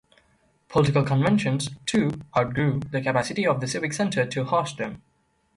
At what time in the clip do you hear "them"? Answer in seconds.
4.79-5.03